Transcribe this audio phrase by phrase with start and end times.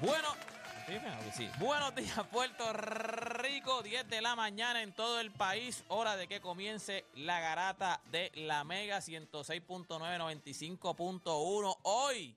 [0.00, 0.28] Bueno,
[1.34, 1.48] sí.
[1.58, 3.82] Buenos días, Puerto Rico.
[3.82, 5.84] 10 de la mañana en todo el país.
[5.88, 11.78] Hora de que comience la garata de la Mega 106.9, 95.1.
[11.82, 12.36] Hoy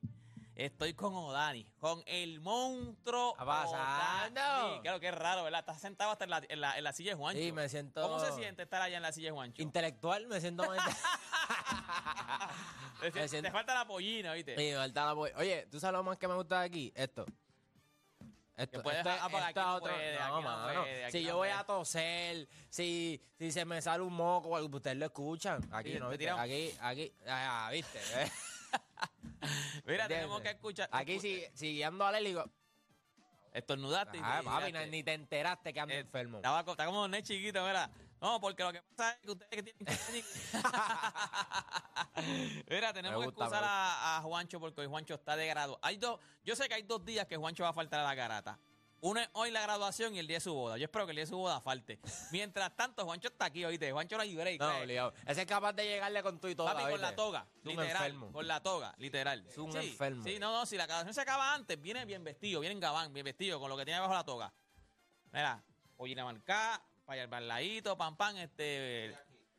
[0.56, 3.34] estoy con Odani, con el monstruo.
[3.38, 4.82] ¿Qué pasando?
[4.82, 5.60] Claro que es raro, ¿verdad?
[5.62, 7.42] Estás sentado hasta en la, en la- en la silla de Juancho.
[7.42, 9.62] Sí, me siento- ¿Cómo se siente estar allá en la silla de Juancho?
[9.62, 10.78] Intelectual, me siento más.
[13.02, 14.56] Te, me siento- te falta la pollina, ¿viste?
[14.56, 16.94] Sí, me falta la po- Oye, ¿tú sabes lo más que me gusta de aquí?
[16.96, 17.26] Esto.
[18.58, 19.94] Esto, Que puedes esto, apagar, esto aquí no es otro.
[19.96, 20.82] puede, no, aquí no mano.
[20.82, 21.60] puede, aquí si no yo voy puede.
[21.60, 25.68] a toser, si, si se me sale un moco ustedes lo escuchan.
[25.74, 26.10] Aquí Sí, no.
[26.10, 28.00] Aquí, aquí, ah, ¿viste?
[29.86, 30.08] Mira, ¿Entiendes?
[30.08, 30.90] tenemos que escuchar.
[30.92, 32.46] Aquí, si, si guiando a Lely, digo,
[33.54, 34.18] Estornudaste.
[34.18, 36.38] y ah, papi, ni te enteraste que ando Eh, enfermo.
[36.38, 37.90] Estaba, está como un chiquito, mira.
[38.22, 39.98] No, porque lo que pasa es que ustedes que tienen que
[42.70, 45.80] Mira, tenemos que excusar a, a Juancho porque hoy Juancho está de grado.
[45.82, 48.14] Hay dos, yo sé que hay dos días que Juancho va a faltar a la
[48.14, 48.60] garata.
[49.04, 50.78] Uno es hoy la graduación y el día de su boda.
[50.78, 52.00] Yo espero que el día de su boda falte.
[52.32, 53.92] Mientras tanto, Juancho está aquí, oíste.
[53.92, 54.62] Juancho no hay break.
[54.62, 55.16] No, obligado.
[55.26, 56.68] Ese es capaz de llegarle con tu y todo.
[56.68, 57.90] Papi, con la toga, Es un literal.
[57.90, 58.32] enfermo.
[58.32, 59.44] Con la toga, literal.
[59.48, 60.24] Es un sí, enfermo.
[60.24, 63.12] Sí, no, no, si la graduación se acaba antes, viene bien vestido, viene en gabán,
[63.12, 64.54] bien vestido, con lo que tiene bajo la toga.
[65.32, 65.64] Mira,
[65.98, 69.14] pollina marcada, para allá al ladito, pam, pam, este...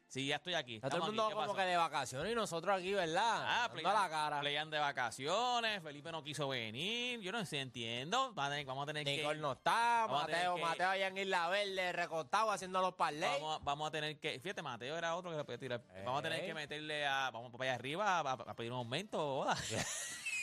[0.06, 0.74] Sí, ya estoy aquí.
[0.74, 1.56] Está todo el estamos mundo aquí, ¿qué como pasó?
[1.56, 3.22] que de vacaciones y nosotros aquí, ¿verdad?
[3.46, 4.40] Ah, Dando playan, la cara.
[4.40, 8.34] playan de vacaciones, Felipe no quiso venir, yo no sé, entiendo.
[8.34, 9.40] Vamos a tener, vamos a tener Nicole que...
[9.40, 13.32] no está, Mateo, que- Mateo allá en Isla Verde, recostado, haciendo los parlays.
[13.40, 14.38] Vamos, a- vamos a tener que.
[14.38, 15.82] Fíjate, Mateo era otro que le podía tirar.
[16.04, 16.46] Vamos a tener Ey.
[16.46, 17.30] que meterle a.
[17.30, 19.46] Vamos para allá arriba a, a- a pedir un aumento.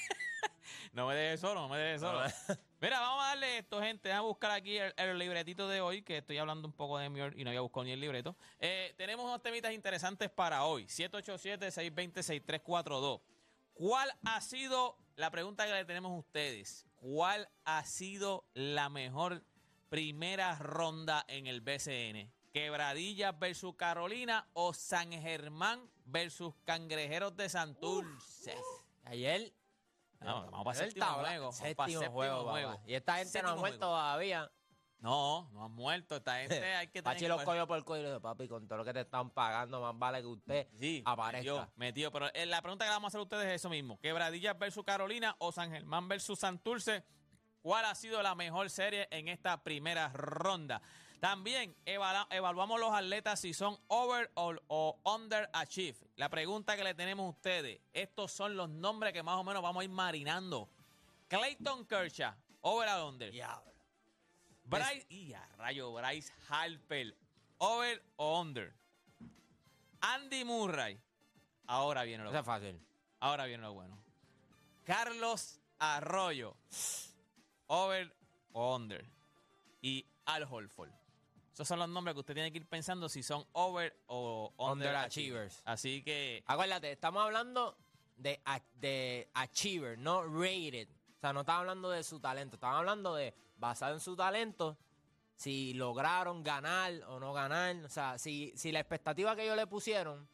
[0.93, 2.23] no me dejes solo, no me dejes solo.
[2.81, 4.07] Mira, vamos a darle esto, gente.
[4.07, 7.09] Vamos a buscar aquí el, el libretito de hoy, que estoy hablando un poco de
[7.09, 8.37] mi y no había buscado ni el libreto.
[8.57, 10.85] Eh, tenemos unos temitas interesantes para hoy.
[10.85, 13.19] 787-620-6342.
[13.73, 16.87] ¿Cuál ha sido la pregunta que le tenemos a ustedes?
[16.95, 19.43] ¿Cuál ha sido la mejor
[19.89, 22.31] primera ronda en el BCN?
[22.53, 28.55] ¿Quebradillas versus Carolina o San Germán versus Cangrejeros de Santurce?
[29.03, 29.51] Ayer.
[30.21, 31.51] No, vamos para el séptimo tabla- juego.
[31.51, 32.71] Séptimo para séptimo juego, juego.
[32.71, 32.83] papá.
[32.87, 33.93] Y esta gente no ha muerto juego.
[33.93, 34.51] todavía.
[34.99, 36.17] No, no han muerto.
[36.17, 37.37] Esta gente hay que Pachi tener...
[37.37, 39.97] los cogió por el cuello dijo, papi, con todo lo que te están pagando, más
[39.97, 41.69] vale que usted Sí, aparezca.
[41.77, 42.11] metió.
[42.11, 43.97] Pero eh, la pregunta que le vamos a hacer a ustedes es eso mismo.
[43.99, 47.05] Quebradillas versus Carolina o San Germán versus Santurce.
[47.61, 50.81] ¿Cuál ha sido la mejor serie en esta primera ronda?
[51.19, 55.99] También evaluamos los atletas si son over o, o under achieve.
[56.15, 59.61] La pregunta que le tenemos a ustedes, estos son los nombres que más o menos
[59.61, 60.69] vamos a ir marinando.
[61.27, 63.31] Clayton Kershaw, over o under.
[63.31, 63.73] Diablo.
[64.63, 67.15] Bryce, y a rayo, Bryce Harper,
[67.57, 68.73] over o under.
[70.01, 71.01] Andy Murray,
[71.67, 72.43] ahora viene lo bueno.
[72.45, 72.79] fácil.
[73.19, 73.97] Ahora viene lo bueno.
[74.85, 76.55] Carlos Arroyo,
[77.67, 78.15] over
[78.53, 79.05] o under.
[79.81, 80.91] Y Al Holford.
[81.59, 84.87] Esos son los nombres que usted tiene que ir pensando si son over o under,
[84.87, 85.61] Underachievers.
[85.65, 87.77] Así que, Acuérdate, estamos hablando
[88.15, 88.39] de,
[88.75, 90.87] de achiever, no rated.
[91.17, 94.77] O sea, no estamos hablando de su talento, estamos hablando de, basado en su talento,
[95.35, 97.75] si lograron ganar o no ganar.
[97.83, 100.29] O sea, si, si la expectativa que ellos le pusieron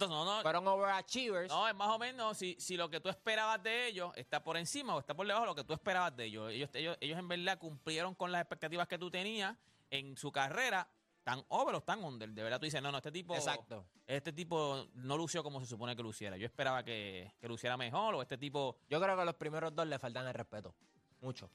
[0.00, 3.62] no, no, fueron overachievers, No, es más o menos si, si lo que tú esperabas
[3.62, 6.26] de ellos está por encima o está por debajo de lo que tú esperabas de
[6.26, 6.52] ellos.
[6.52, 9.56] Ellos, ellos, ellos en verdad cumplieron con las expectativas que tú tenías
[9.90, 10.88] en su carrera.
[11.24, 12.28] Tan over o tan under.
[12.30, 13.34] De verdad tú dices, no, no, este tipo.
[13.34, 13.84] Exacto.
[14.06, 16.36] Este tipo no lució como se supone que luciera.
[16.38, 18.78] Yo esperaba que, que luciera mejor o este tipo.
[18.88, 20.74] yo creo que a los primeros dos le faltan el respeto.
[21.20, 21.50] Mucho.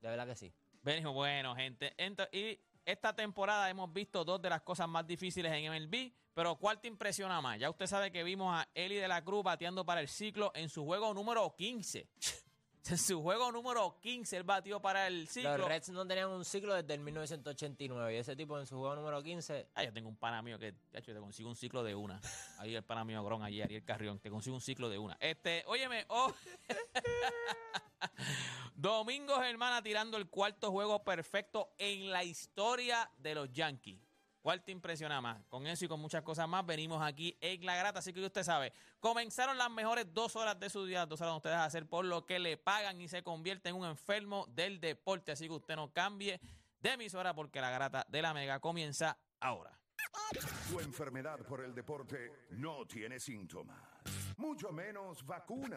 [0.00, 0.52] De verdad que sí.
[0.82, 1.94] Bueno, gente.
[1.96, 6.56] Ento- y esta temporada hemos visto dos de las cosas más difíciles en MLB, pero
[6.56, 7.58] ¿cuál te impresiona más?
[7.60, 10.68] Ya usted sabe que vimos a Eli de la Cruz bateando para el ciclo en
[10.68, 12.08] su juego número 15.
[12.90, 15.56] En su juego número 15 él batió para el ciclo.
[15.56, 18.96] Los Reds no tenían un ciclo desde el 1989 y ese tipo en su juego
[18.96, 21.82] número 15 Ah, yo tengo un pana mío que, de hecho, te consigo un ciclo
[21.82, 22.20] de una.
[22.58, 25.16] Ahí el pana mío Gron, allí, Ariel Carrión, te consigo un ciclo de una.
[25.20, 26.32] Este, óyeme, oh.
[28.74, 34.00] Domingo Germana tirando el cuarto juego perfecto en la historia de los Yankees.
[34.42, 35.40] ¿Cuál te impresiona más?
[35.48, 38.42] Con eso y con muchas cosas más venimos aquí en La Grata, así que usted
[38.42, 42.04] sabe, comenzaron las mejores dos horas de su día, dos horas donde ustedes hacer por
[42.04, 45.76] lo que le pagan y se convierte en un enfermo del deporte, así que usted
[45.76, 46.40] no cambie
[46.80, 49.78] de emisora porque La Grata de la Mega comienza ahora.
[50.68, 53.80] Tu enfermedad por el deporte no tiene síntomas,
[54.38, 55.76] mucho menos vacuna.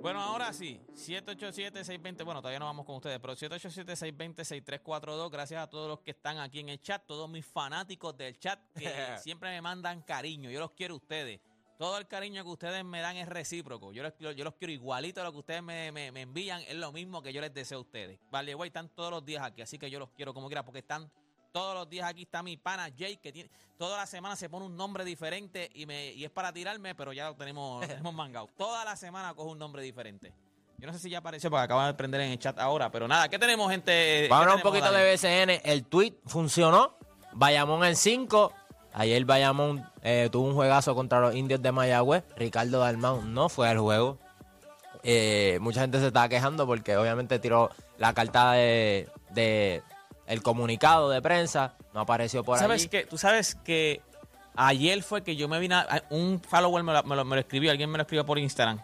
[0.00, 5.88] Bueno, ahora sí, 787-620, bueno, todavía no vamos con ustedes, pero 787-620-6342, gracias a todos
[5.88, 8.88] los que están aquí en el chat, todos mis fanáticos del chat que
[9.20, 11.40] siempre me mandan cariño, yo los quiero a ustedes.
[11.78, 13.92] Todo el cariño que ustedes me dan es recíproco.
[13.92, 16.74] Yo los, yo los quiero igualito a lo que ustedes me, me, me envían, es
[16.74, 18.20] lo mismo que yo les deseo a ustedes.
[18.30, 20.80] Vale, güey, están todos los días aquí, así que yo los quiero como quiera, porque
[20.80, 21.10] están
[21.52, 24.66] todos los días aquí está mi pana Jake, que tiene, toda la semana se pone
[24.66, 28.14] un nombre diferente y, me, y es para tirarme, pero ya lo tenemos, lo tenemos
[28.14, 28.48] mangado.
[28.56, 30.32] Toda la semana coge un nombre diferente.
[30.78, 33.08] Yo no sé si ya apareció porque acaba de prender en el chat ahora, pero
[33.08, 33.90] nada, ¿qué tenemos, gente?
[33.90, 35.60] ¿Qué Vamos a un poquito de BCN.
[35.64, 36.96] El tweet funcionó.
[37.32, 38.52] Bayamón en 5.
[38.92, 42.24] Ayer Bayamón eh, tuvo un juegazo contra los indios de Mayagüez.
[42.36, 44.18] Ricardo Dalmau no fue al juego.
[45.02, 49.82] Eh, mucha gente se estaba quejando porque obviamente tiró la carta de, de
[50.28, 51.74] el comunicado de prensa.
[51.92, 52.88] No apareció por ¿Sabes allí.
[52.88, 53.04] qué?
[53.04, 54.00] Tú sabes que
[54.54, 57.40] ayer fue que yo me vine a, un follower me lo, me lo- me lo
[57.40, 58.80] escribió, alguien me lo escribió por Instagram.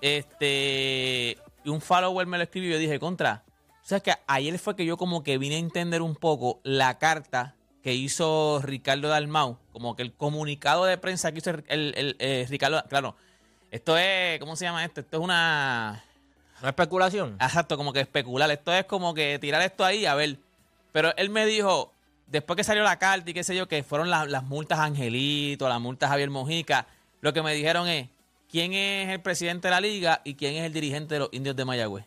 [0.00, 3.42] Este, y un follower me lo escribió y yo dije, contra.
[3.82, 6.98] O sea, que ayer fue que yo como que vine a entender un poco la
[6.98, 11.94] carta que hizo Ricardo Dalmau, como que el comunicado de prensa que hizo el, el-
[11.96, 13.14] el, eh, Ricardo, claro,
[13.70, 15.00] esto es, ¿cómo se llama esto?
[15.00, 16.02] Esto es una,
[16.62, 17.36] ¿No especulación?
[17.40, 18.50] Exacto, como que especular.
[18.50, 20.38] Esto es como que tirar esto ahí, a ver.
[20.96, 21.92] Pero él me dijo,
[22.26, 25.68] después que salió la carta y qué sé yo, que fueron las, las multas Angelito,
[25.68, 26.86] las multas Javier Mojica,
[27.20, 28.08] lo que me dijeron es,
[28.50, 31.54] ¿quién es el presidente de la liga y quién es el dirigente de los indios
[31.54, 32.06] de Mayagüez?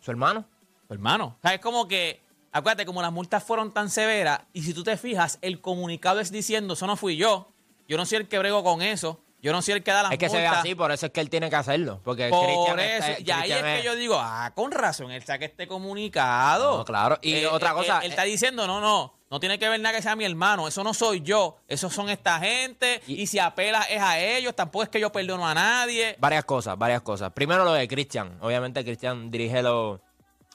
[0.00, 0.46] ¿Su hermano?
[0.88, 1.36] Hermano.
[1.38, 2.22] O sea, es como que,
[2.52, 6.32] acuérdate, como las multas fueron tan severas, y si tú te fijas, el comunicado es
[6.32, 7.48] diciendo, eso no fui yo,
[7.86, 10.12] yo no soy el que brego con eso, yo no soy el que da las
[10.12, 12.00] Es que se ve así, por eso es que él tiene que hacerlo.
[12.04, 15.10] Porque Por Christian eso, está- y ahí Christian es que yo digo, ah, con razón,
[15.10, 16.78] él saca este comunicado.
[16.78, 17.18] No, claro.
[17.22, 20.02] Y otra cosa, Él, él está diciendo, no, no, no tiene que ver nada que
[20.02, 23.82] sea mi hermano, eso no soy yo, esos son esta gente, y, Y- si apela
[23.82, 26.16] es a ellos, tampoco es que yo perdono a nadie.
[26.18, 27.32] Varias cosas, varias cosas.
[27.32, 28.38] Primero lo de Cristian.
[28.40, 30.00] Obviamente Cristian dirige los,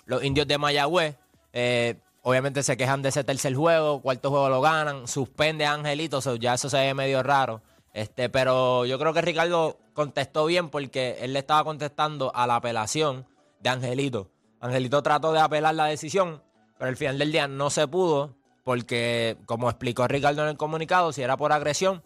[0.05, 1.15] los indios de Mayagüez.
[1.53, 6.19] Eh, obviamente se quejan de ese tercer juego, cuarto juego lo ganan, suspende a Angelito,
[6.21, 7.61] so ya eso se ve medio raro.
[7.93, 12.55] Este, pero yo creo que Ricardo contestó bien porque él le estaba contestando a la
[12.55, 13.27] apelación
[13.59, 14.31] de Angelito.
[14.59, 16.41] Angelito trató de apelar la decisión,
[16.77, 21.11] pero al final del día no se pudo porque, como explicó Ricardo en el comunicado,
[21.11, 22.03] si era por agresión,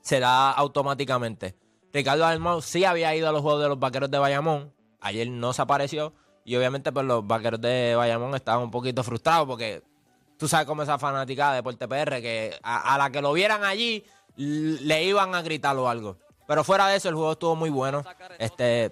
[0.00, 1.56] se da automáticamente.
[1.92, 4.72] Ricardo Dalmau sí había ido a los juegos de los vaqueros de Bayamón.
[5.00, 6.12] Ayer no se apareció.
[6.44, 9.82] Y obviamente, pues los vaqueros de Bayamón estaban un poquito frustrados porque
[10.38, 14.04] tú sabes cómo esa fanática de Deporte PR, que a, la que lo vieran allí
[14.38, 16.16] le iban a gritar o algo.
[16.46, 18.02] Pero fuera de eso, el juego estuvo muy bueno.
[18.38, 18.90] Este,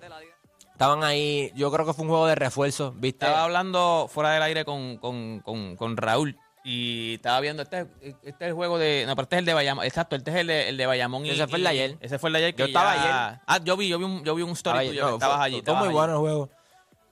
[0.73, 3.25] estaban ahí, yo creo que fue un juego de refuerzo, ¿viste?
[3.25, 8.29] Estaba hablando fuera del aire con, con, con, con Raúl y estaba viendo, este, este
[8.29, 10.47] es el juego de, no, pero este es el de Bayamón, exacto, este es el
[10.49, 11.25] de, el de Bayamón.
[11.25, 11.97] y- Ese fue el de ayer.
[12.01, 12.55] Ese fue el de ayer.
[12.55, 13.41] que Yo estaba ya- ayer.
[13.47, 15.37] Ah, yo vi, yo vi un, yo vi un story Estaba- tuyo no, que estabas
[15.37, 15.57] fue- allí.
[15.59, 15.95] Estuvo muy allí.
[15.95, 16.51] bueno el juego.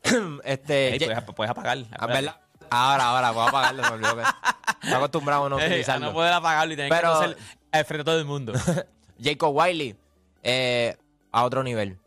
[0.45, 1.79] este, Ey, puedes, puedes apagar.
[1.99, 2.37] Ah, ¿verdad?
[2.71, 3.83] Ahora, ahora, voy a apagarlo.
[3.83, 4.23] me olvidó que-
[4.83, 6.07] Estoy acostumbrado a no a utilizarlo.
[6.09, 7.37] no poder apagarlo y tener Pero- que hacer
[7.83, 8.52] frente de todo el mundo.
[9.23, 9.97] Jacob Wiley
[10.43, 10.97] eh,
[11.33, 11.99] a otro nivel.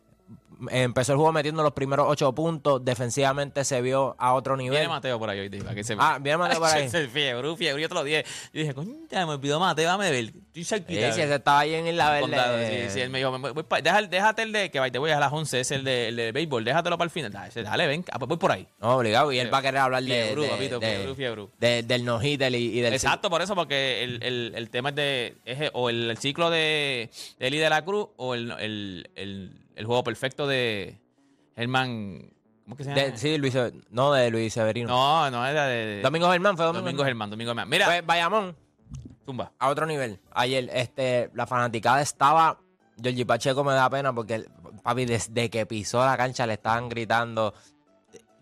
[0.69, 2.83] Empezó el juego metiendo los primeros ocho puntos.
[2.83, 4.71] Defensivamente se vio a otro nivel.
[4.79, 6.89] Viene Mateo por ahí hoy, para que se Ah, viene Mateo por ahí.
[6.89, 8.25] Fiebre, fiebre, yo te lo dije.
[8.53, 10.33] Yo dije, coño, me olvidó Mateo, dame ver.
[10.47, 11.11] Estoy cerquita.
[11.13, 12.87] sí, ese estaba ahí en la verde.
[12.87, 15.31] sí, sí, él me dijo, voy- pa- déjate el de, que te voy a las
[15.31, 17.31] 11, es el de, el de béisbol, déjatelo para el final.
[17.31, 18.67] Dale, dale, ven, ah, pues voy por ahí.
[18.79, 19.31] No, obligado.
[19.31, 21.51] Y él va a querer hablar de, Fiebrú, de- papito, fiebrú, fiebrú.
[21.59, 22.93] de- del no-hitter y, y del...
[22.93, 26.49] Exacto, por eso, porque el, el, el tema es de, es o el, el ciclo
[26.49, 27.09] de,
[27.39, 29.07] de Eli de la Cruz o el, el,
[29.77, 30.99] el, juego perfecto de
[31.55, 32.31] Germán,
[32.63, 33.01] ¿cómo que se llama?
[33.01, 33.55] de- sí, Luis,
[33.89, 34.87] no, de Luis Severino.
[34.89, 37.69] no, no, era de, Domingo Germán fue Domingo, Domingo Germán, Domingo Germán.
[37.69, 38.55] Mira, Pues Bayamón,
[39.25, 39.51] tumba.
[39.59, 40.19] a otro nivel.
[40.31, 42.59] Ayer, este, la fanaticada estaba.
[43.01, 44.45] Georgie Pacheco me da pena porque,
[44.81, 47.53] papi, desde que pisó la cancha le estaban gritando.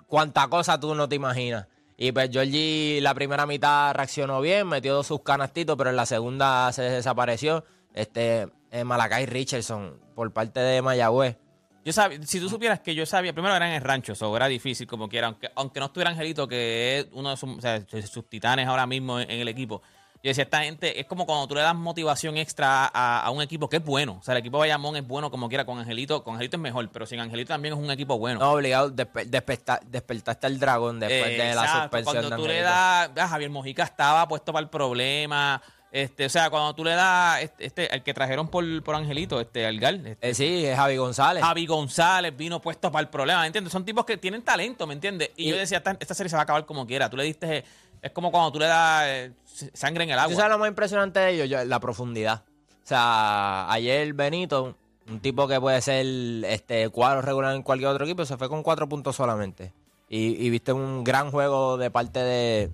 [0.07, 1.67] Cuánta cosa tú no te imaginas.
[1.97, 6.71] Y pues Georgie, la primera mitad reaccionó bien, metió sus canastitos, pero en la segunda
[6.73, 7.63] se desapareció.
[7.93, 8.47] Este,
[8.79, 11.37] eh, Malacay Richardson, por parte de Mayagüez.
[11.83, 14.47] Yo sabía, si tú supieras que yo sabía, primero era en el rancho, eso era
[14.47, 17.79] difícil como quiera, aunque, aunque no estuviera Angelito, que es uno de sus, o sea,
[17.79, 19.81] de sus titanes ahora mismo en, en el equipo.
[20.23, 23.43] Yo decía, esta gente es como cuando tú le das motivación extra a, a un
[23.43, 24.17] equipo que es bueno.
[24.19, 26.23] O sea, el equipo de Bayamón es bueno como quiera con Angelito.
[26.23, 28.39] Con Angelito es mejor, pero sin Angelito también es un equipo bueno.
[28.39, 32.47] No, obligado, despe- desperta- despertaste el dragón después de la Exacto, suspensión Cuando de tú
[32.47, 35.61] le das, ah, Javier Mojica estaba puesto para el problema.
[35.97, 39.39] Este, o sea, cuando tú le das, este, este, el que trajeron por, por Angelito,
[39.39, 41.41] este, Algar, este, Eh, sí, es Javi González.
[41.41, 43.71] Javi González vino puesto para el problema, ¿me entiendes?
[43.71, 45.31] Son tipos que tienen talento, ¿me entiendes?
[45.37, 47.09] Y, Y- yo decía, esta, esta serie se va a acabar como quiera.
[47.09, 47.63] Tú le diste,
[48.01, 49.31] es como cuando tú le das eh,
[49.73, 50.35] sangre en el ¿Tú agua.
[50.35, 51.47] sabes lo más impresionante de ellos?
[51.49, 52.43] Yo- la profundidad.
[52.83, 54.75] O sea, ayer Benito,
[55.07, 56.05] un tipo que puede ser
[56.43, 59.71] este cuadro regular en cualquier otro equipo, se fue con cuatro puntos solamente.
[60.09, 62.69] Y, y viste un gran juego de parte de,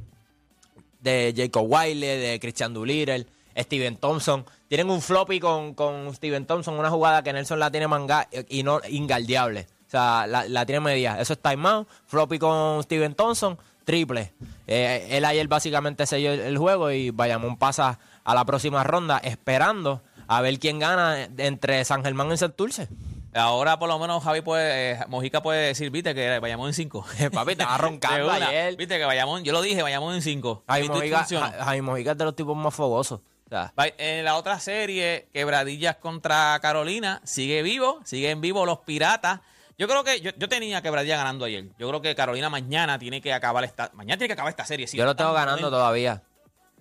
[1.02, 4.46] de Jacob Wiley, de Christian Doolittle, Steven Thompson.
[4.68, 8.64] Tienen un floppy con, con Steven Thompson, una jugada que Nelson la tiene manga y
[8.64, 8.76] no.
[8.76, 11.20] O sea, la, la tiene media.
[11.20, 11.88] Eso es timeout.
[12.06, 14.32] Floppy con Steven Thompson, triple.
[14.68, 19.18] Eh, él ayer básicamente selló el, el juego y Bayamón pasa a la próxima ronda
[19.18, 22.88] esperando a ver quién gana entre San Germán y Santurce.
[23.34, 27.06] Ahora por lo menos Javi puede, eh, Mojica puede decir, viste, que vayamos en cinco.
[27.34, 28.48] Papi, estaba roncando una.
[28.48, 28.76] ayer.
[28.76, 30.64] Viste que vayamos, yo lo dije, vayamos en cinco.
[30.68, 33.20] Javi Mojica, Javi Mojica es de los tipos más fogosos.
[33.46, 38.80] O sea, Va- En la otra serie, Quebradillas contra Carolina, sigue vivo, siguen vivos los
[38.80, 39.40] piratas.
[39.78, 41.66] Yo creo que yo, yo tenía Quebradillas ganando ayer.
[41.80, 43.90] Yo creo que Carolina mañana tiene que acabar esta.
[43.94, 44.86] Mañana tiene que acabar esta serie.
[44.88, 46.22] yo lo tengo ganando todavía.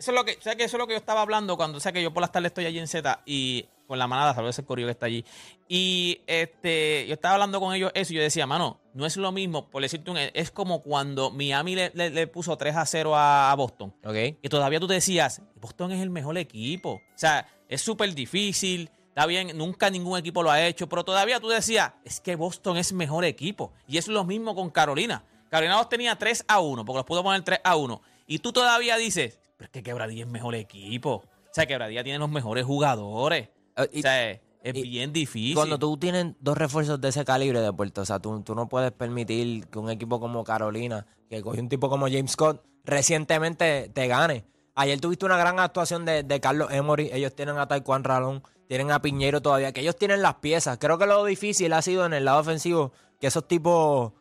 [0.00, 1.80] Eso es lo que, ¿sabes que Eso es lo que yo estaba hablando cuando, o
[1.80, 4.54] sea, que yo por las tardes estoy allí en Z y con la manada, saludos
[4.56, 5.24] ese corrido que está allí.
[5.68, 9.30] Y este, yo estaba hablando con ellos eso y yo decía, mano, no es lo
[9.32, 13.14] mismo, por decirte un, es como cuando Miami le, le- le puso 3 a 0
[13.16, 13.94] a, a Boston.
[14.04, 14.14] ¿Ok?
[14.42, 16.92] Y todavía tú te decías, Boston es el mejor equipo.
[16.92, 21.40] O sea, es súper difícil, está bien, nunca ningún equipo lo ha hecho, pero todavía
[21.40, 23.72] tú decías, es que Boston es mejor equipo.
[23.86, 25.24] Y es lo mismo con Carolina.
[25.50, 28.00] Carolina los tenía 3 a 1, porque los pudo poner 3 a 1.
[28.28, 31.10] Y tú todavía dices, pero es que Quebradilla es mejor equipo.
[31.16, 33.50] O sea, Quebradilla tiene los mejores jugadores.
[33.76, 35.54] Eh, y- o sea, es, es y- bien difícil.
[35.54, 38.70] Cuando tú tienes dos refuerzos de ese calibre de puerto, o sea, tú, tú no
[38.70, 43.90] puedes permitir que un equipo como Carolina, que cogió un tipo como James Scott, recientemente
[43.92, 44.46] te gane.
[44.76, 47.10] Ayer tuviste una gran actuación de, de Carlos Emory.
[47.12, 50.78] Ellos tienen a Taekwondo Ralón, tienen a Piñero todavía, que ellos tienen las piezas.
[50.78, 54.12] Creo que lo difícil ha sido en el lado ofensivo que esos tipos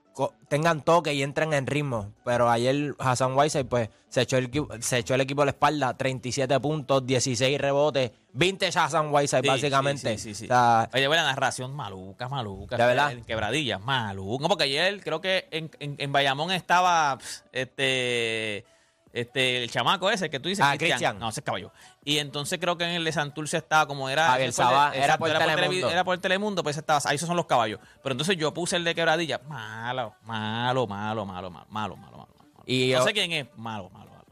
[0.47, 2.13] tengan toque y entren en ritmo.
[2.25, 5.51] Pero ayer Hassan Whiteside, pues, se echó, el, equipo- se echó el equipo a la
[5.51, 10.17] espalda, 37 puntos, 16 rebotes, 20 Hassan Whiteside, Sí, básicamente.
[10.17, 10.45] sí, sí.
[10.45, 12.75] O sea, Oye, la narración maluca, maluca.
[12.77, 13.11] ¿De verdad?
[13.11, 14.47] En Quebradillas, maluca.
[14.47, 17.17] Porque ayer creo que en, en, en Bayamón estaba
[17.51, 18.65] este,
[19.13, 20.63] este, el chamaco ese que tú dices.
[20.65, 21.17] Ah, Cristian.
[21.19, 21.71] No, ese es caballo.
[22.05, 24.27] Y entonces creo que en el de Santurce estaba como era.
[24.27, 25.89] Javier Sabá, era por televi- Telemundo.
[25.89, 26.99] Era por Telemundo, pues estaba.
[27.05, 27.79] Ahí esos son los caballos.
[28.03, 29.41] Pero entonces yo puse el de Quebradillas.
[29.47, 32.27] Malo, malo, malo, malo, malo, malo, malo, malo.
[32.65, 33.47] Y no yo- sé quién es.
[33.57, 34.25] Malo, malo, malo.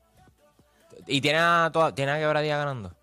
[1.08, 2.94] y tiene a, toda- tiene a Quebradilla ganando.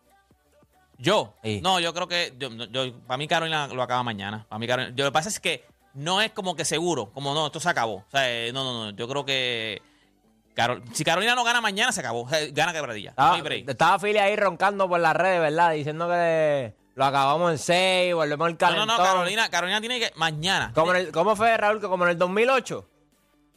[0.99, 1.61] Yo, Sí.
[1.63, 4.47] no, yo creo que yo, yo- para mí Carolina lo acaba mañana.
[4.49, 5.65] Para mí Carolina, yo, lo que pasa es que
[5.95, 7.97] no es como que seguro, como no, esto se acabó.
[7.97, 9.83] O sea, eh, no, no, no, yo creo que
[10.55, 12.29] Carol- si Carolina no gana mañana, se acabó.
[12.29, 13.13] Sea, gana Quebradilla.
[13.17, 15.73] No Estaba, Philly ahí roncando por las redes, ¿verdad?
[15.73, 18.87] Diciendo que lo acabamos en 6, volvemos al No, no, calentón.
[18.87, 20.71] no, Carolina, Carolina tiene que mañana.
[20.75, 22.89] ¿Cómo, el- fue, Raúl, que como en el 2008?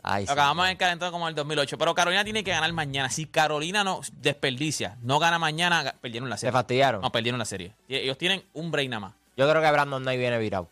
[0.03, 1.77] Ay, Lo acabamos en calentón como en el 2008.
[1.77, 3.09] Pero Carolina tiene que ganar mañana.
[3.09, 6.53] Si Carolina no desperdicia, no gana mañana, perdieron la Se serie.
[6.53, 7.01] fastidiaron.
[7.01, 7.73] No, perdieron la serie.
[7.89, 9.13] Ellos tienen un break nada más.
[9.35, 10.69] Yo creo que Brandon Knight viene virado.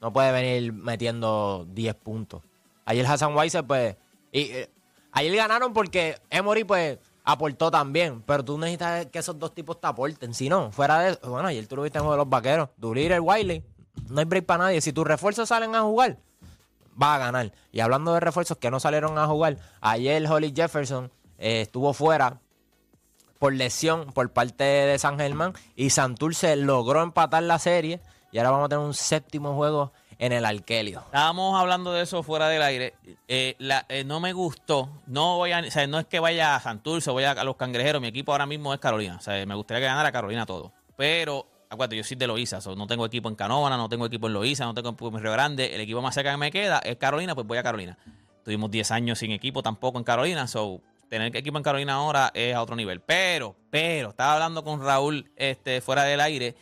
[0.00, 2.42] No puede venir metiendo 10 puntos.
[2.86, 3.96] Ayer Hassan Weiser, pues...
[4.30, 4.70] Y, eh,
[5.18, 8.22] ayer ganaron porque Emory, pues, aportó también.
[8.22, 10.34] Pero tú necesitas que esos dos tipos te aporten.
[10.34, 11.18] Si no, fuera de...
[11.26, 12.70] Bueno, ayer tú lo viste en juego de los vaqueros.
[12.76, 13.62] Durir el Wiley.
[14.08, 14.80] No hay break para nadie.
[14.80, 16.18] Si tus refuerzos salen a jugar,
[17.00, 17.52] va a ganar.
[17.72, 22.40] Y hablando de refuerzos que no salieron a jugar, ayer Holly Jefferson eh, estuvo fuera
[23.38, 28.00] por lesión por parte de San Germán y Santurce logró empatar la serie
[28.32, 31.00] y ahora vamos a tener un séptimo juego en el Arkelio.
[31.06, 32.94] Estábamos hablando de eso fuera del aire.
[33.28, 33.56] Eh,
[33.88, 34.90] eh, no me gustó.
[35.06, 37.56] No voy a, o sea, no es que vaya a Santurce o vaya a los
[37.56, 38.02] cangrejeros.
[38.02, 39.16] Mi equipo ahora mismo es Carolina.
[39.16, 40.72] O sea, me gustaría que ganara Carolina todo.
[40.96, 42.60] Pero, acuérdate, yo soy de Loíza.
[42.60, 45.22] so, no tengo equipo en Canóvana, no tengo equipo en Loíza, no tengo equipo en
[45.22, 45.74] Río Grande.
[45.74, 47.96] El equipo más cerca que me queda es Carolina, pues voy a Carolina.
[48.44, 50.48] Tuvimos 10 años sin equipo tampoco en Carolina.
[50.48, 53.00] So, tener equipo en Carolina ahora es a otro nivel.
[53.00, 56.56] Pero, pero, estaba hablando con Raúl este, fuera del aire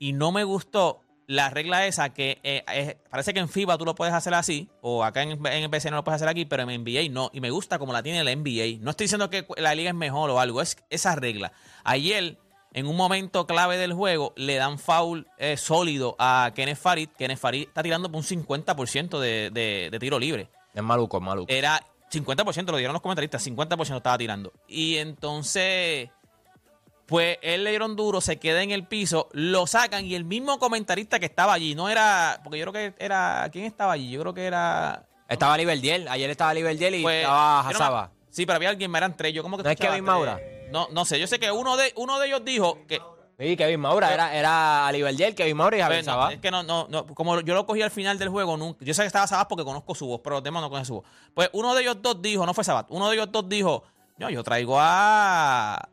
[0.00, 3.84] y no me gustó la regla esa que eh, es- parece que en FIBA tú
[3.84, 6.62] lo puedes hacer así, o acá en, en el BCN lo puedes hacer aquí, pero
[6.62, 7.30] en NBA no.
[7.32, 8.82] Y me gusta como la tiene el NBA.
[8.82, 11.52] No estoy diciendo que la liga es mejor o algo, es esa regla.
[11.84, 12.38] Ayer,
[12.72, 17.08] en un momento clave del juego, le dan foul eh, sólido a Kenneth Farid.
[17.18, 21.22] Kenneth Farid está tirando por un 50% de, de, de tiro libre Es maluco, es
[21.22, 21.52] maluco.
[21.52, 24.52] era 50%, lo dieron los comentaristas, 50% estaba tirando.
[24.68, 26.08] Y entonces,
[27.06, 30.58] Pues él le dieron duro, se queda en el piso, lo sacan y el mismo
[30.58, 34.10] comentarista que estaba allí, no era, porque yo creo que era, ¿quién estaba allí?
[34.10, 35.06] Yo creo que era...
[35.28, 38.10] Estaba Liberdiel, ayer estaba Liberdiel y pues, estaba yo no me- Hazaba.
[38.30, 39.62] Sí, pero había alguien, eran tres, yo como que...
[39.62, 40.04] ¿No es Kevin.
[40.04, 40.40] Maura?
[40.72, 43.00] No, no sé, yo sé que uno de, uno de ellos dijo que...
[43.38, 46.62] Sí, Kevin Maura, era, era Liberdiel, Kevin Maura y Javier Pues, no, es que no,
[46.62, 49.26] no, no, como yo lo cogí al final del juego, nunca, yo sé que estaba
[49.26, 51.04] Sabat porque conozco su voz, pero los demás no conocen su voz.
[51.34, 53.84] Pues uno de ellos dos dijo, no fue Sabat, uno de ellos dos dijo,
[54.18, 55.88] no, yo traigo a...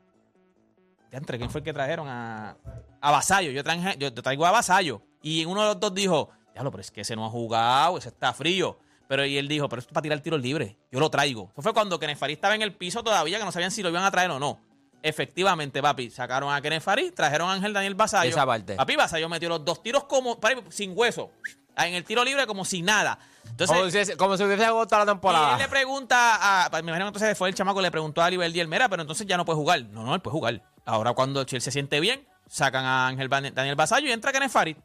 [1.14, 2.08] Ya entre, ¿quién fue el que trajeron?
[2.10, 2.58] A,
[3.00, 5.04] a Vasallo, yo, traje- yo, traigo a Vasallo.
[5.22, 8.00] Y uno de los dos dijo, ya lo, pero es que ese no ha jugado,
[8.00, 8.80] ese está frío.
[9.08, 11.52] Pero y él dijo, pero esto es para tirar tiros libres, yo lo traigo.
[11.54, 13.90] Eso fue cuando Kenneth Farid estaba en el piso todavía, que no sabían si lo
[13.90, 14.60] iban a traer o no.
[15.04, 18.32] Efectivamente, papi, sacaron a Kenneth Farid, trajeron a Ángel Daniel Vasallo.
[18.32, 18.76] Esa parte.
[18.76, 21.30] Papi, Vasallo metió los dos tiros como, papi, sin hueso.
[21.78, 23.20] En el tiro libre como sin nada.
[23.50, 25.58] Entonces, Como si, como si hubiese toda la y él temporada.
[25.58, 26.70] le pregunta a.
[26.72, 29.38] Me imagino que entonces fue el chamaco le preguntó a Liberdiel, mira, pero entonces ya
[29.38, 29.84] no puede jugar.
[29.86, 30.62] No, no, él puede jugar.
[30.86, 34.78] Ahora cuando Chelsea se siente bien, sacan a Ángel Daniel Basayo y entra Kenneth Farid.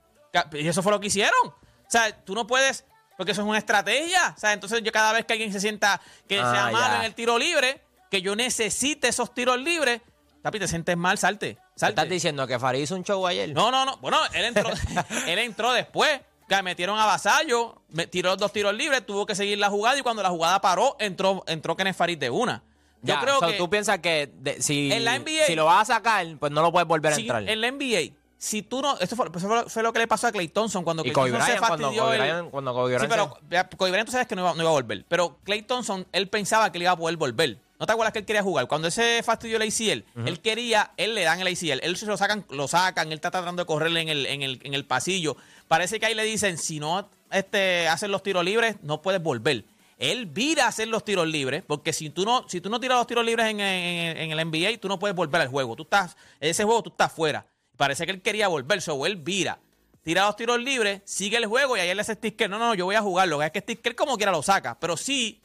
[0.53, 1.33] Y eso fue lo que hicieron.
[1.47, 1.55] O
[1.91, 2.85] sea, tú no puedes.
[3.17, 4.35] Porque eso es una estrategia.
[4.37, 7.03] O sea, entonces yo cada vez que alguien se sienta que Ah, sea malo en
[7.03, 10.01] el tiro libre, que yo necesite esos tiros libres,
[10.43, 11.59] papi, te sientes mal, salte.
[11.75, 12.01] Salte.
[12.01, 13.49] ¿Estás diciendo que Farid hizo un show ayer?
[13.53, 13.97] No, no, no.
[13.99, 14.71] Bueno, él entró,
[15.27, 16.21] él entró después.
[16.49, 19.99] Que metieron a Vasallo, me tiró los dos tiros libres, tuvo que seguir la jugada
[19.99, 22.63] y cuando la jugada paró, entró, entró Kenneth Farid de una.
[23.03, 25.67] Yo Ya, creo so, que tú piensas que de- si, En la NBA si lo
[25.67, 27.49] vas a sacar, pues no lo puedes volver a si- entrar.
[27.49, 28.99] en la NBA, si tú no.
[28.99, 31.31] Esto fue, eso fue- lo que le pasó a Clay Thompson cuando y Klay Kobe
[31.31, 33.29] Thompson se Bryant, cuando fastidió Kobe el- Bryant, cuando Kobe Sí, pero
[33.77, 35.05] Kobe Bryant tú sabes que no iba, no iba a volver.
[35.07, 37.59] Pero Clay Thompson, él pensaba que él iba a poder volver.
[37.79, 38.67] ¿No te acuerdas que él quería jugar?
[38.67, 42.17] Cuando ese fastidió el ACL, él quería, él le dan el ACL, él se lo
[42.17, 45.37] sacan, lo sacan, él está tratando de correrle en el, en el, en el pasillo.
[45.69, 49.65] Parece que ahí le dicen, si no este, haces los tiros libres, no puedes volver.
[49.99, 52.99] Él vira a hacer los tiros libres, porque si tú no, si tú no tiras
[52.99, 55.75] los tiros libres en, en- en el NBA, tú no puedes volver al juego.
[55.77, 57.47] Tú estás, en ese juego tú estás fuera.
[57.77, 59.59] Parece que él quería volver, so él vira
[60.03, 62.49] tira los tiros libres, sigue el juego y ayer le hace sticker.
[62.49, 63.37] No, no, yo voy a jugarlo.
[63.37, 64.79] Lo que es que sticker como quiera lo saca.
[64.81, 65.39] Pero sí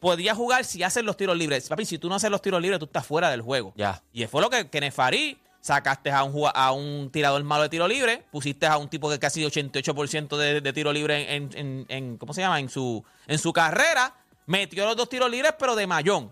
[0.00, 1.68] podía jugar si haces los tiros libres.
[1.68, 3.74] Papi, si tú no haces los tiros libres, tú estás fuera del juego.
[3.76, 4.02] Ya.
[4.14, 7.88] Y fue lo que Kenneth Farid sacaste a un, a un tirador malo de tiro
[7.88, 12.60] libre, pusiste a un tipo que casi 88% de, tiro libre en, ¿cómo se llama?
[12.60, 14.14] En su, en su carrera,
[14.46, 16.30] metió los dos tiros libres, pero de mayón.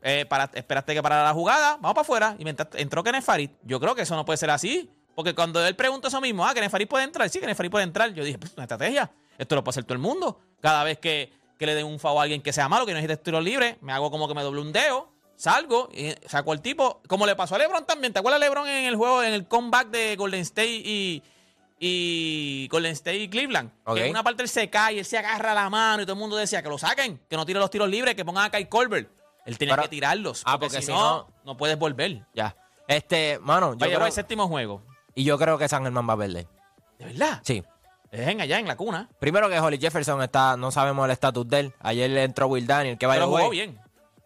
[0.00, 3.50] Eh, para, esperaste que parara la jugada, vamos para afuera, y mientras entró Kenneth Farid.
[3.62, 6.54] Yo creo que eso no puede ser así, porque cuando él preguntó eso mismo, ah,
[6.54, 9.54] Kenneth Farid puede entrar, sí, Kenneth Farid puede entrar, yo dije, pues una estrategia, esto
[9.54, 10.40] lo puede hacer todo el mundo.
[10.62, 12.96] Cada vez que, que le den un favor a alguien que sea malo, que no
[12.96, 16.60] necesite tiro libre, me hago como que me doble un dedo, salgo y saco al
[16.60, 18.12] tipo, como le pasó a LeBron también.
[18.12, 21.22] ¿Te acuerdas LeBron en el juego, en el comeback de Golden State y,
[21.78, 23.70] y Golden State y Cleveland?
[23.94, 26.18] Que en una parte él se cae, él se agarra la mano y todo el
[26.18, 28.66] mundo decía que lo saquen, que no tire los tiros libres, que pongan a Kai
[28.66, 29.10] Colbert.
[29.46, 30.42] Él tenía Pero- que tirarlos.
[30.44, 32.24] Ah, porque, porque si no, no- no puedes volver.
[32.34, 32.54] Ya.
[32.86, 34.82] Este, mano, yo Vaya, creo, el séptimo juego.
[35.14, 36.46] y yo creo que San Germán va a perder.
[36.98, 37.40] ¿De verdad?
[37.44, 37.64] Sí.
[38.12, 39.08] Dejen allá en la cuna.
[39.20, 41.74] Primero que Holly Jefferson está, no sabemos el estatus de él.
[41.78, 43.78] Ayer le entró Will Daniel, que vaya Pero jugó bien.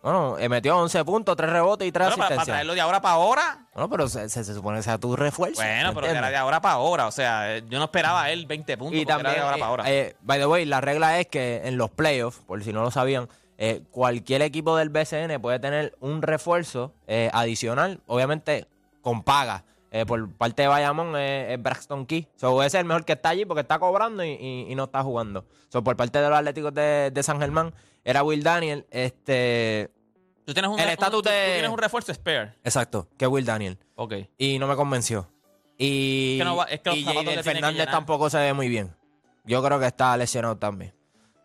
[0.04, 2.54] Bueno, eh, metió 11 puntos, 3 rebotes y 3 Bueno, para, para asistencias.
[2.54, 3.66] traerlo de ahora para ahora.
[3.72, 5.62] Bueno, pero se, se- se supone que sea tu refuerzo.
[5.62, 6.30] Bueno, ¿me pero era entiendes?
[6.32, 7.06] de ahora para ahora.
[7.06, 9.00] O sea, eh, yo no esperaba a él 20 puntos.
[9.00, 9.90] Y también, era de ahora eh, para ahora.
[9.90, 12.90] eh, by the way, la regla es que en los playoffs, por si no lo
[12.90, 16.92] sabían, eh, cualquier equipo del BCN puede tener un refuerzo
[17.32, 18.66] adicional, obviamente
[19.00, 19.64] con paga.
[20.08, 22.26] Por parte de Bayamón es, es Braxton Key.
[22.34, 24.84] So, ese es el mejor que está allí porque está cobrando y, y- y no
[24.84, 25.44] está jugando.
[25.68, 27.72] So, por parte de los Atléticos de, de San Germán
[28.04, 28.86] era Will Daniel.
[28.90, 29.90] Este,
[30.44, 32.54] tú tienes un, el estatus tú- tú de- tienes un refuerzo spare.
[32.62, 33.78] exacto, que Will Daniel.
[33.96, 34.14] Ok.
[34.38, 35.28] Y no me convenció.
[35.78, 37.78] Y, Es que no va- es que los y zapatos Jaden le tiene que Fernández
[37.80, 37.94] llenar.
[37.94, 38.94] tampoco se ve muy bien.
[39.44, 40.94] Yo creo que está lesionado también.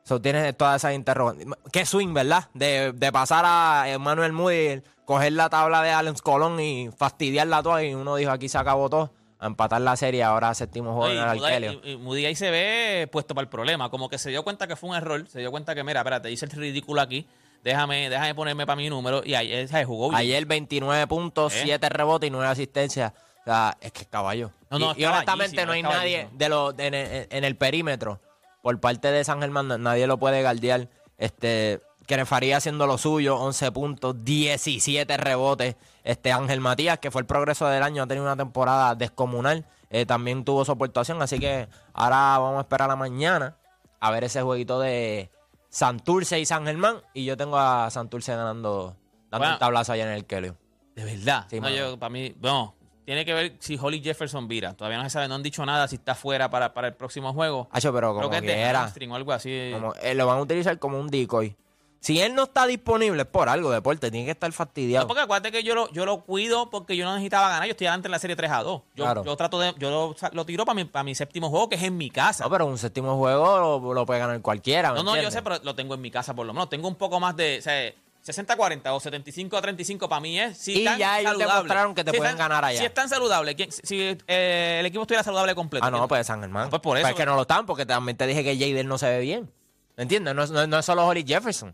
[0.03, 1.47] So, tienes todas esas interrogantes.
[1.71, 2.49] Qué swing, ¿verdad?
[2.53, 7.83] De, de pasar a Emmanuel Moody, coger la tabla de Allen Colón y fastidiarla toda.
[7.83, 9.11] Y uno dijo, aquí se acabó todo.
[9.41, 11.81] A empatar la serie, ahora séptimo juego en y Arkelio.
[11.83, 13.89] y- ahí se ve puesto para el problema.
[13.89, 15.25] Como que se dio cuenta que fue un error.
[15.29, 17.25] Se dio cuenta que, mira, espérate, hice el ridículo aquí.
[17.63, 19.21] Déjame, déjame ponerme para mi número.
[19.25, 20.19] Y ahí se jugó bien.
[20.19, 21.61] Ayer 29 puntos, ¿Eh?
[21.63, 23.13] 7 rebotes y 9 asistencias.
[23.41, 24.51] O sea, es que es caballo.
[24.69, 27.55] No, no, y, y es honestamente no hay nadie de los en, en- en el
[27.55, 28.19] perímetro
[28.61, 30.89] por parte de San Germán, no- nadie lo puede guardiar.
[31.17, 31.79] Este,
[32.17, 35.75] que Faría haciendo lo suyo, 11 puntos, 17 rebotes.
[36.03, 39.65] Este Ángel Matías, que fue el progreso del año, ha tenido una temporada descomunal.
[39.91, 43.57] eh, también tuvo su aportación, así que ahora vamos a esperar a la mañana
[43.99, 45.31] a ver ese jueguito de
[45.69, 46.97] Santurce y San Germán.
[47.13, 48.95] Y yo tengo a Santurce ganando,
[49.31, 49.53] dando Bueno.
[49.53, 50.51] un tablazo allá en el Kelly.
[50.95, 51.45] De verdad.
[51.49, 52.75] Sí, no, yo, para mí, no.
[53.05, 54.73] Tiene que ver si Holly Jefferson vira.
[54.75, 57.33] Todavía no se sabe, no han dicho nada si está fuera para, para el próximo
[57.33, 57.67] juego.
[57.71, 58.81] Hacho, pero Creo como que quiera.
[58.83, 59.71] hamstring o algo así.
[59.73, 61.55] como- eh, lo van a utilizar como un decoy.
[62.01, 65.05] Si él no está disponible es por algo, deporte, tiene que estar No, fastidiado.
[65.05, 67.65] porque acuérdate que yo lo, yo lo cuido porque yo no necesitaba ganar.
[67.65, 68.81] Yo estoy adelante en la serie 3 a 2.
[68.95, 69.25] Yo, Claro.
[69.25, 69.73] yo trato de.
[69.77, 72.45] Yo lo, lo tiro para mi, para mi séptimo juego, que es en mi casa.
[72.45, 74.91] No, pero un séptimo juego lo, lo puede ganar cualquiera.
[74.93, 76.69] ¿me No, no, yo sé, pero lo tengo en mi casa por lo menos.
[76.69, 77.57] Tengo un poco más de.
[77.59, 77.93] O sea,
[78.25, 80.57] 60-40 o 75-35 para mí es.
[80.57, 81.55] Si Y están ya ellos saludables.
[81.55, 82.79] demostraron que te Si pueden están- ganar allá.
[82.79, 85.85] Si están saludables, ¿quién- si eh, el equipo estuviera saludable completo.
[85.85, 86.07] Ah, no, ¿quién?
[86.07, 86.69] pues San Germán.
[86.69, 87.07] Pues por eso.
[87.07, 89.51] es que no lo están, porque también te dije que Jader no se ve bien.
[89.97, 90.33] ¿Me entiendes?
[90.35, 91.73] No, es- no no es solo Holly Jefferson.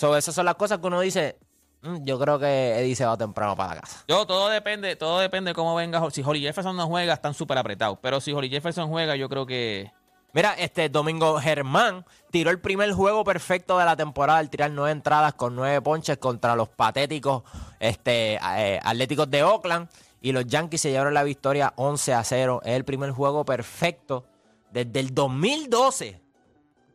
[0.00, 1.36] So, esas son las cosas que uno dice,
[1.82, 4.02] "Mm, yo creo que Eddie se va temprano para la casa.
[4.08, 6.10] Yo, todo depende, todo depende de cómo venga.
[6.10, 7.98] Si Holly Jefferson no juega, están súper apretados.
[8.00, 9.92] Pero si Holly Jefferson juega, yo creo que.
[10.32, 14.92] Mira, este Domingo Germán tiró el primer juego perfecto de la temporada al tirar nueve
[14.92, 17.42] entradas con nueve ponches contra los patéticos
[17.78, 19.86] este, eh, Atléticos de Oakland.
[20.22, 22.62] Y los Yankees se llevaron la victoria 11 a 0.
[22.64, 24.24] Es el primer juego perfecto
[24.70, 26.22] desde el 2012.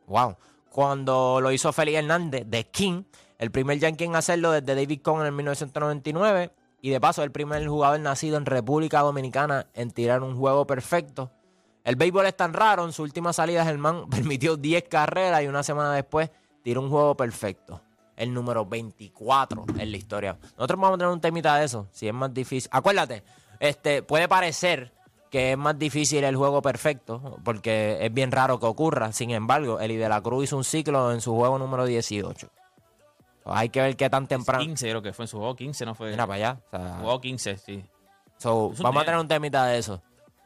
[0.08, 0.38] Wow.
[0.76, 3.04] Cuando lo hizo Félix Hernández de King,
[3.38, 6.52] el primer Yankee en hacerlo desde David Cohn en el 1999.
[6.82, 11.32] Y de paso, el primer jugador nacido en República Dominicana en tirar un juego perfecto.
[11.86, 15.64] El béisbol es tan raro, en su última salida Germán permitió 10 carreras y una
[15.64, 16.30] semana después
[16.62, 17.82] tiró un juego perfecto.
[18.18, 20.38] El número 24 en la historia.
[20.58, 22.70] Nosotros vamos a tener un temita de eso, si es más difícil.
[22.74, 23.24] Acuérdate,
[23.62, 24.92] este puede parecer
[25.36, 29.12] que es más difícil el juego perfecto, porque es bien raro que ocurra.
[29.12, 32.48] Sin embargo, Eli de la Cruz hizo un ciclo en su juego número 18.
[33.44, 34.64] Hay que ver qué tan temprano.
[34.64, 36.12] 15 creo que fue en su juego 15, no fue.
[36.12, 36.60] Mira para allá.
[36.68, 37.84] o sea, Jugó 15, sí.
[38.38, 40.02] so, vamos a tener un temita de eso.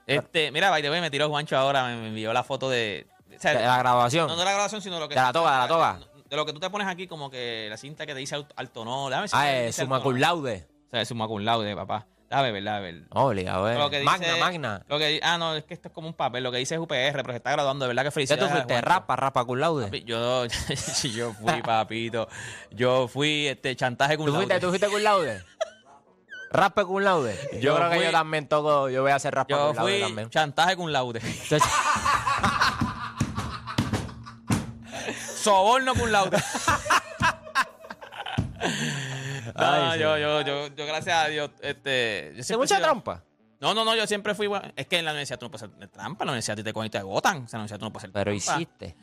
[0.08, 3.06] Este, mira, by the way, me tiró Juancho ahora, me, envió la foto de.
[3.32, 4.28] o sea, De la grabación.
[4.28, 5.14] no, no la grabación, sino lo que.
[5.14, 6.00] De la toga, de la toga.
[6.28, 8.56] De lo que tú te pones aquí, como que la cinta que te dice alto,
[8.58, 9.08] alto no.
[9.10, 10.68] Déjame ver si Ah, es dice summa cum laude.
[10.88, 12.08] O sea, es summa cum laude, papá.
[12.30, 13.04] Déjame ver, déjame ver.
[13.10, 13.76] Obligado, eh.
[13.78, 14.84] Lo que Magna, dice- magna.
[14.88, 16.44] Lo que, ah, no, es que esto es como un papel.
[16.44, 17.86] Lo que dice es UPR, pero se está graduando.
[17.86, 18.46] De verdad que ¿Qué felicidades.
[18.46, 18.74] tú fuiste?
[18.74, 18.88] Juancho.
[18.88, 19.86] ¿Rapa, rapa cum laude?
[19.86, 20.46] Papi, Yo,
[21.16, 22.28] yo fui, papito.
[22.70, 25.44] Yo fui este chantaje con ¿Tú fuiste, tú fuiste cum laude?
[26.52, 27.36] ¿Raspe cum laude?
[27.54, 29.92] Yo, Yo creo que yo también toco, yo voy a hacer raspa Yo cum laude
[29.92, 30.30] fui también.
[30.30, 31.20] chantaje con laude.
[31.24, 31.64] Entonces,
[35.36, 36.38] Soborno con laude.
[39.60, 40.22] No, Ay, yo, sí.
[40.22, 42.30] yo, yo, yo, gracias a Dios, este.
[42.32, 43.24] Yo ¿De siempre he mucha sido- trampa?
[43.62, 44.48] No, no, no, yo siempre fui.
[44.48, 46.24] bueno, Es que en la universidad tú no puedes hacer trampa.
[46.24, 47.44] En la universidad te cogen y te agotan.
[47.44, 48.62] O sea, en la universidad tú no puedes hacer Pero trampa.
[48.62, 48.96] hiciste.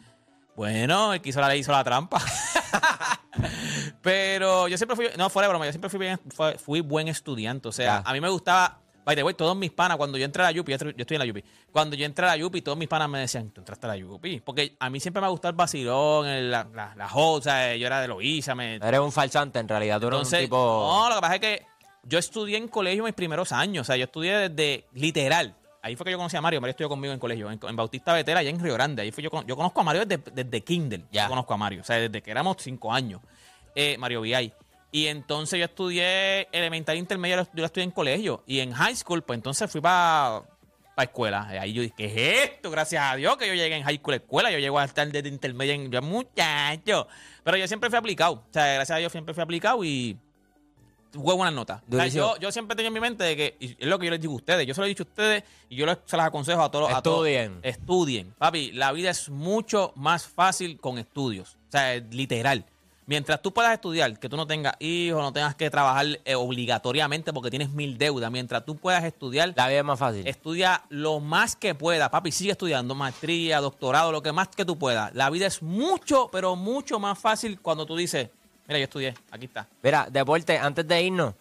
[0.57, 2.19] Bueno, el que hizo la ley hizo la trampa.
[4.03, 6.21] Pero yo siempre fui, no, fuera de broma, yo siempre fui, bien-
[6.59, 7.69] fui buen estudiante.
[7.69, 8.11] O sea, Ya.
[8.11, 10.51] a mí me gustaba, by the way, todos mis panas, cuando yo entré a la
[10.53, 11.43] Yupi, yo estoy en la Yupi,
[11.73, 13.97] cuando yo entré a la Yupi, todos mis panas me decían, tú entraste a la
[13.97, 14.41] Yupi.
[14.41, 18.01] Porque a mí siempre me ha gustado el vacilón, el- la, la, la yo era
[18.03, 18.75] de Loíza, me...
[18.77, 20.01] Eres un falsante en realidad.
[20.01, 20.57] Tú eres Entonces, un tipo.
[20.57, 21.63] no, lo que pasa es que
[22.03, 26.05] yo estudié en colegio mis primeros años, o sea, yo estudié desde, literal, ahí fue
[26.05, 28.51] que yo conocí a Mario, Mario estudió conmigo en colegio, en, en Bautista Vetera, allá
[28.51, 31.25] en Río Grande, ahí fue yo, yo conozco a Mario desde, desde Kindle, Ya.
[31.25, 33.21] yo conozco a Mario, o sea, desde que éramos cinco años,
[33.75, 34.53] eh, Mario VI.
[34.93, 39.23] Y entonces yo estudié elemental intermedio, yo lo estudié en colegio, y en high school,
[39.23, 40.43] pues entonces fui para
[40.95, 41.49] para escuela.
[41.53, 42.71] Y ahí yo dije, ¿qué es esto?
[42.71, 44.51] Gracias a Dios que yo llegué en high school a escuela.
[44.51, 47.07] Yo llego a estar desde intermedio en yo, muchacho.
[47.45, 48.33] Pero yo siempre fui aplicado.
[48.37, 50.17] O sea, gracias a Dios siempre fui aplicado y
[51.13, 51.83] tuve buenas notas.
[51.83, 52.35] O sea, Durísimo.
[52.37, 54.21] yo, yo siempre tengo en mi mente de que, y es lo que yo les
[54.23, 56.27] digo a ustedes, yo se lo he dicho a ustedes y yo les- se las
[56.29, 56.91] aconsejo a todos.
[56.91, 57.27] a todos.
[57.27, 57.59] Estudien.
[57.63, 58.35] Estudien.
[58.39, 61.59] Papi, la vida es mucho más fácil con estudios.
[61.69, 62.65] O sea, literal.
[63.09, 67.33] Mientras tú puedas estudiar, que tú no tengas hijos, no tengas que trabajar eh, obligatoriamente
[67.33, 70.27] porque tienes mil deudas, mientras tú puedas estudiar, La vida es más fácil.
[70.27, 72.33] Estudia lo más que pueda, papi.
[72.33, 75.15] Sigue estudiando maestría, doctorado, lo que más que tú puedas.
[75.15, 78.29] La vida es mucho, pero mucho más fácil cuando tú dices,
[78.67, 79.69] mira, yo estudié, aquí está.
[79.85, 81.35] Mira, deporte, antes de irnos,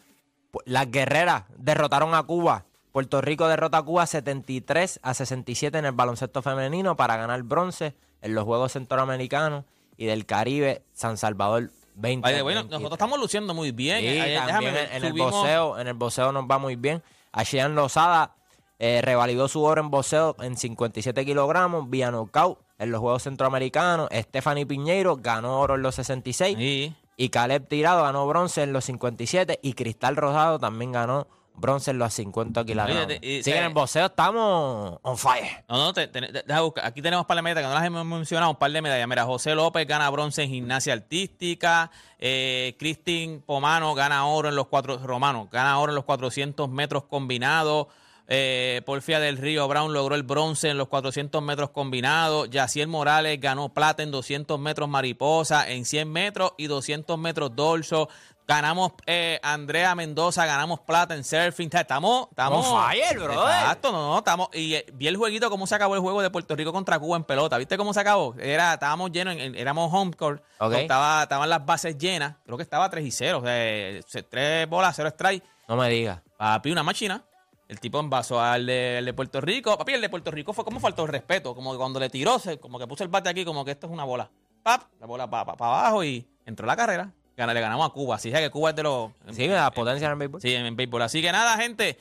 [0.65, 2.65] las guerreras derrotaron a Cuba.
[2.91, 7.95] Puerto Rico derrota a Cuba 73 a 67 en el baloncesto femenino para ganar bronce
[8.21, 9.65] en los Juegos Centroamericanos
[9.97, 12.21] y del Caribe San Salvador 20.
[12.21, 13.99] By the way, nosotros estamos luciendo muy bien.
[13.99, 17.01] Sí, Eh, eh, déjame en, el boxeo, en el boxeo nos va muy bien.
[17.31, 18.35] Ashian Lozada
[18.79, 24.09] eh, revalidó su oro en boxeo en 57 kilogramos vía knockout en los Juegos Centroamericanos.
[24.11, 26.93] Stephanie Piñeiro ganó oro en los 66 Sí.
[27.15, 31.97] y Caleb Tirado ganó bronce en los 57 y Cristal Rosado también ganó bronce en
[31.99, 33.05] los 50 kilogramos.
[33.05, 35.63] Oye, te- y- sea, en el boxeo estamos on fire.
[35.69, 36.85] No, no, te- te- deja buscar.
[36.85, 39.07] aquí tenemos un par de medallas que no las hemos mencionado, un par de medallas.
[39.07, 44.67] Mira, José López gana bronce en gimnasia artística, eh, Cristín Pomano gana oro en los
[44.67, 47.87] cuatro, Romano, gana oro en los 400 metros combinados,
[48.27, 52.49] Eh, Porfia del Río Brown logró el bronce en los 400 metros combinados.
[52.49, 58.09] Yaciel Morales ganó plata en 200 metros mariposa, en 100 metros y 200 metros dorso.
[58.47, 61.67] Ganamos eh, Andrea Mendoza, ganamos plata en surfing.
[61.73, 62.65] Estamos, estamos.
[62.67, 63.37] On fire, brother.
[63.61, 64.49] Exacto, no, no, estamos.
[64.53, 67.17] Y eh, vi el jueguito, cómo se acabó el juego de Puerto Rico contra Cuba
[67.17, 67.57] en pelota.
[67.57, 68.35] ¿Viste cómo se acabó?
[68.39, 70.43] Era, estábamos llenos, en- en- éramos home court.
[70.81, 72.35] Estaba, estaban las bases llenas.
[72.45, 73.39] Creo que estaba 3 y 0.
[73.39, 75.43] O sea, eh, se- tres bolas, 0 strike.
[75.67, 76.21] No me digas.
[76.37, 77.23] Papi, una máquina.
[77.67, 79.77] El tipo envasó al de, al de Puerto Rico.
[79.77, 81.55] Papi, el de Puerto Rico fue como faltó el respeto.
[81.55, 83.87] Como que cuando le tiró, se- como que puso el bate aquí, como que esto
[83.87, 84.29] es una bola.
[84.63, 87.11] Pap, la bola para abajo y entró la carrera.
[87.35, 88.15] Gana- Le ganamos a Cuba.
[88.15, 89.11] Así que Cuba es de los.
[89.31, 90.41] Sí, la potencia en el béisbol.
[90.41, 91.01] Sí, en, en béisbol.
[91.01, 91.97] Así que nada, gente.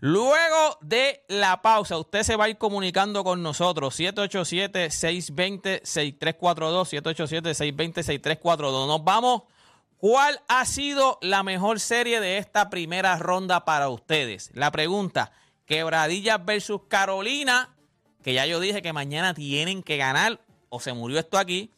[0.00, 3.98] Luego de la pausa, usted se va a ir comunicando con nosotros.
[3.98, 6.84] 787-620-6342.
[7.02, 8.86] 787-620-6342.
[8.86, 9.42] Nos vamos.
[10.04, 14.50] ¿Cuál ha sido la mejor serie de esta primera ronda para ustedes?
[14.52, 15.32] La pregunta,
[15.64, 17.74] Quebradillas versus Carolina,
[18.22, 21.70] que ya yo dije que mañana tienen que ganar, o se murió esto aquí.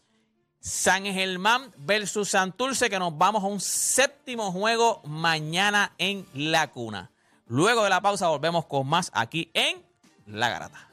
[0.59, 7.13] San Germán versus Santurce, que nos vamos a un séptimo juego mañana en la cuna.
[7.47, 9.87] Luego de la pausa volvemos con más aquí en
[10.27, 10.89] La Garata.